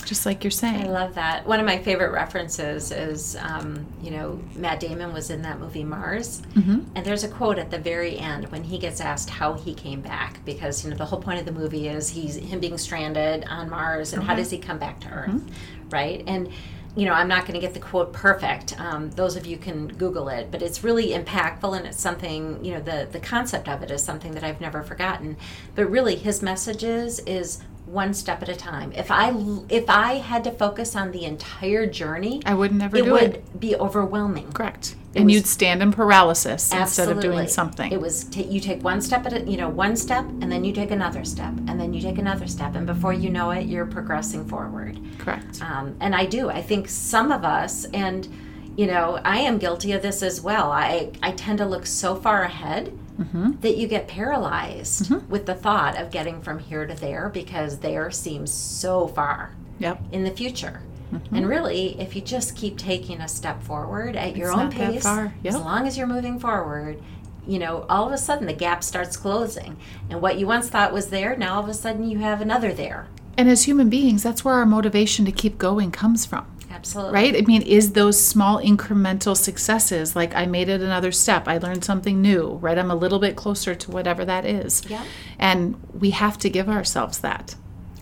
[0.06, 0.86] Just like you're saying.
[0.88, 1.45] I love that.
[1.45, 5.84] One of my favorite references is, um, you know, Matt Damon was in that movie
[5.84, 6.80] Mars, Mm-hmm.
[6.95, 10.01] and there's a quote at the very end when he gets asked how he came
[10.01, 13.43] back, because you know the whole point of the movie is he's him being stranded
[13.45, 15.89] on Mars, and how does he come back to Earth, Mm-hmm.
[15.89, 16.23] right?
[16.27, 16.49] And
[16.97, 18.77] you know, I'm not going to get the quote perfect.
[18.79, 22.73] Um, those of you can Google it, but it's really impactful, and it's something you
[22.73, 25.38] know the the concept of it is something that I've never forgotten.
[25.75, 28.91] But really, his message is is one step at a time.
[28.93, 29.31] If I
[29.69, 33.12] if I had to focus on the entire journey, I would never do it do
[33.12, 33.60] would it.
[33.60, 34.51] be overwhelming.
[34.51, 34.95] Correct.
[35.17, 37.91] And was- you'd stand in paralysis instead of doing something.
[37.91, 40.63] It was ta you take one step at a, you know one step, and then
[40.63, 43.65] you take another step, and then you take another step, and before you know it,
[43.65, 44.99] you're progressing forward.
[45.17, 45.62] Correct.
[45.62, 46.49] Um, and I do.
[46.49, 48.27] I think some of us, and
[48.75, 50.71] you know, I am guilty of this as well.
[50.71, 53.53] I I tend to look so far ahead Mm-hmm.
[53.62, 58.12] that you get paralyzed with the thought of getting from here to there because there
[58.12, 59.99] seems so far Yep.
[60.12, 60.82] in the future.
[61.31, 64.59] And really, if you just keep taking a step forward at your Mm-hmm.
[64.59, 65.33] Own pace, far.
[65.45, 67.01] as long as you're moving forward,
[67.47, 69.77] you know, all of a sudden the gap starts closing.
[70.09, 72.73] And what you once thought was there, now all of a sudden you have another
[72.73, 73.07] there.
[73.37, 76.45] And as human beings, that's where our motivation to keep going comes from.
[76.69, 77.13] Absolutely.
[77.13, 77.35] Right?
[77.37, 81.85] I mean, is those small incremental successes like I made it another step, I learned
[81.85, 82.77] something new, right?
[82.77, 84.83] I'm a little bit closer to whatever that is.
[84.89, 85.03] Yeah.
[85.39, 87.55] And we have to give ourselves that.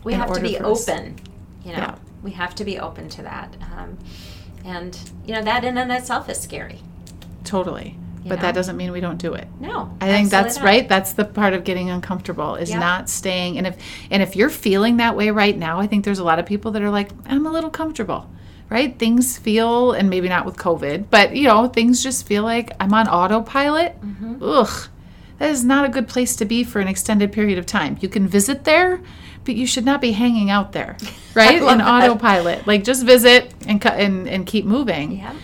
[0.04, 1.18] We have to be for us- open,
[1.64, 1.78] you know.
[1.78, 1.96] Yeah.
[2.26, 3.56] We have to be open to that.
[3.74, 3.98] Um,
[4.66, 6.80] and, you know, that in and of itself is scary.
[7.44, 7.96] Totally.
[8.24, 8.42] You but know?
[8.42, 9.48] that doesn't mean we don't do it.
[9.60, 9.96] No.
[10.02, 10.66] I think that's not.
[10.66, 10.90] right.
[10.90, 12.80] That's the part of getting uncomfortable is Yeah.
[12.80, 13.60] not staying.
[13.60, 13.78] And if
[14.10, 16.72] and if you're feeling that way right now, I think there's a lot of people
[16.72, 18.28] that are like, I'm a little comfortable.
[18.68, 18.98] Right?
[18.98, 22.96] Things feel and maybe not with COVID, but you know, things just feel like I'm
[22.96, 24.02] on autopilot.
[24.02, 24.38] Mm-hmm.
[24.42, 24.90] Ugh.
[25.38, 27.98] That is not a good place to be for an extended period of time.
[28.02, 29.02] You can visit there,
[29.46, 30.98] but you should not be hanging out there.
[31.36, 31.62] Right?
[31.62, 32.66] In autopilot.
[32.66, 35.18] Like just visit and cut and, and keep moving.
[35.18, 35.36] Yeah.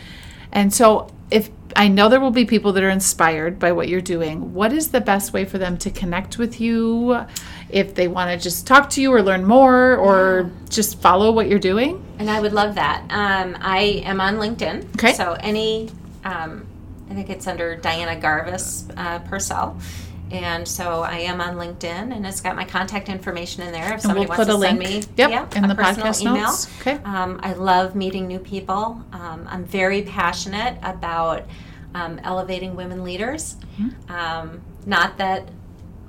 [0.53, 3.99] And so, if I know there will be people that are inspired by what you're
[3.99, 7.25] doing, what is the best way for them to connect with you?
[7.69, 11.49] If they want to just talk to you or learn more or just follow what
[11.49, 12.01] you're doing?
[12.19, 13.01] And I would love that.
[13.09, 14.95] Um, I am on LinkedIn.
[14.95, 15.11] Okay.
[15.11, 15.89] So any,
[16.23, 16.67] um,
[17.09, 19.77] I think it's under Diana Garvis uh, Purcell.
[20.31, 23.93] And so I am on LinkedIn, and it's got my contact information in there.
[23.93, 26.21] If somebody we'll wants to send link, me, yep, yeah, in a the personal podcast
[26.21, 26.35] email.
[26.35, 26.81] notes.
[26.81, 26.99] Okay.
[27.03, 29.03] Um, I love meeting new people.
[29.11, 31.45] Um, I'm very passionate about
[31.93, 33.57] um, elevating women leaders.
[33.77, 34.11] Mm-hmm.
[34.11, 35.49] Um, not that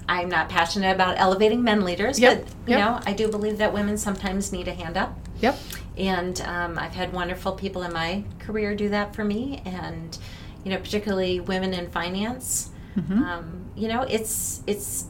[0.09, 2.79] I'm not passionate about elevating men leaders, Yep, but you yep.
[2.79, 5.19] know, I do believe that women sometimes need a hand up.
[5.41, 5.59] Yep.
[5.97, 10.17] And um, I've had wonderful people in my career do that for me, and
[10.65, 12.71] you know, particularly women in finance.
[12.97, 13.23] Mm-hmm.
[13.23, 15.07] Um, you know, it's it's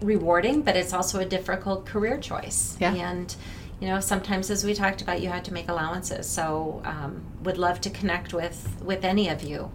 [0.00, 2.76] rewarding, but it's also a difficult career choice.
[2.80, 2.94] Yeah.
[2.94, 3.34] And
[3.80, 6.28] you know, sometimes, as we talked about, you had to make allowances.
[6.28, 9.70] So, um, would love to connect with with any of you.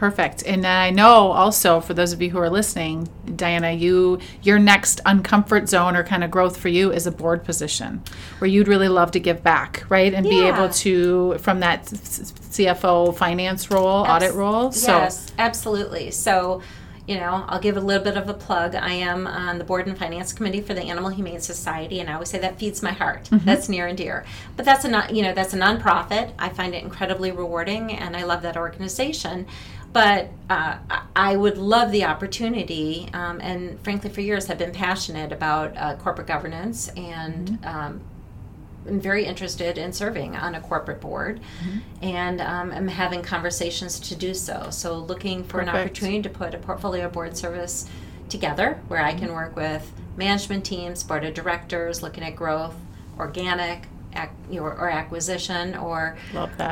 [0.00, 0.42] Perfect.
[0.46, 5.02] And I know also for those of you who are listening, Diana, you your next
[5.04, 8.02] uncomfort zone or kind of growth for you is a board position
[8.38, 10.14] where you'd really love to give back, right?
[10.14, 14.72] And be able to from that CFO finance role, audit role.
[14.72, 16.12] So Yes, absolutely.
[16.12, 16.62] So,
[17.06, 18.74] you know, I'll give a little bit of a plug.
[18.74, 22.14] I am on the board and finance committee for the Animal Humane Society, and I
[22.14, 23.24] always say that feeds my heart.
[23.24, 23.44] Mm-hmm.
[23.44, 24.24] That's near and dear.
[24.56, 26.32] But that's a non, you know, that's a nonprofit.
[26.38, 29.46] I find it incredibly rewarding, and I love that organization.
[29.92, 30.78] But uh,
[31.16, 35.96] I- would love the opportunity, um, and frankly, for years, have been passionate about uh,
[35.96, 37.58] corporate governance and.
[37.64, 38.00] Um,
[38.88, 41.40] I'm very interested in serving on a corporate board,
[42.00, 44.68] and um, I'm having conversations to do so.
[44.70, 47.86] So, looking for an opportunity to put a portfolio board service
[48.30, 52.74] together where I can work with management teams, board of directors, looking at growth,
[53.18, 56.16] organic, ac- or, or acquisition, or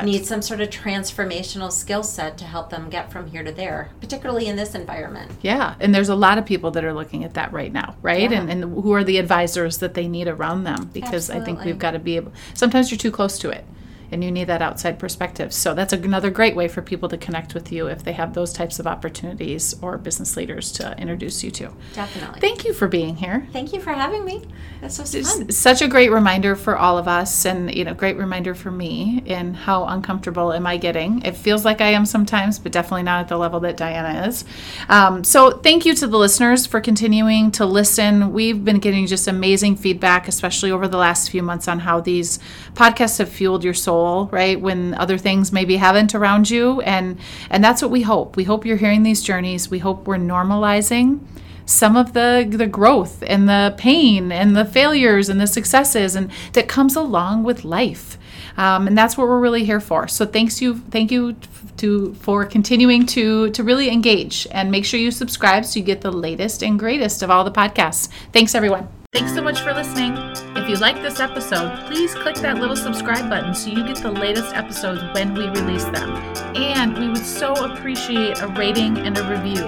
[0.03, 3.89] need some sort of transformational skill set to help them get from here to there,
[4.01, 5.31] particularly in this environment.
[5.41, 8.29] Yeah, and there's a lot of people that are looking at that right now, right?
[8.29, 8.41] Yeah.
[8.41, 11.79] And and who are the advisors that they need around them because I think we've
[11.79, 12.31] got to be able.
[12.53, 13.65] Sometimes you're too close to it.
[14.11, 15.53] And you need that outside perspective.
[15.53, 18.53] So that's another great way for people to connect with you if they have those
[18.53, 21.71] types of opportunities or business leaders to introduce you to.
[21.93, 22.39] Definitely.
[22.39, 23.47] Thank you for being here.
[23.51, 24.45] Thank you for having me.
[24.81, 25.51] This was fun.
[25.51, 29.21] such a great reminder for all of us and you know great reminder for me
[29.25, 33.19] in how uncomfortable am i getting it feels like i am sometimes but definitely not
[33.19, 34.45] at the level that diana is
[34.87, 39.27] um, so thank you to the listeners for continuing to listen we've been getting just
[39.27, 42.39] amazing feedback especially over the last few months on how these
[42.73, 46.81] podcasts have fueled your soul right when other things maybe haven't around you.
[46.81, 47.17] And
[47.49, 48.35] and that's what we hope.
[48.35, 49.69] We hope you're hearing these journeys.
[49.69, 51.19] We hope we're normalizing
[51.65, 56.31] some of the the growth and the pain and the failures and the successes and
[56.53, 58.17] that comes along with life.
[58.57, 60.07] Um, and that's what we're really here for.
[60.07, 61.35] So thanks you thank you
[61.77, 64.47] to for continuing to to really engage.
[64.51, 67.57] And make sure you subscribe so you get the latest and greatest of all the
[67.61, 68.09] podcasts.
[68.33, 70.13] Thanks everyone Thanks so much for listening.
[70.55, 74.11] If you like this episode, please click that little subscribe button so you get the
[74.11, 76.11] latest episodes when we release them.
[76.55, 79.65] And we would so appreciate a rating and a review.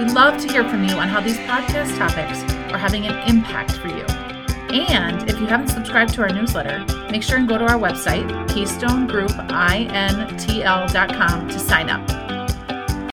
[0.00, 3.76] We'd love to hear from you on how these podcast topics are having an impact
[3.76, 4.04] for you.
[4.76, 8.28] And if you haven't subscribed to our newsletter, make sure and go to our website,
[8.48, 12.31] keystonegroupintl.com, to sign up.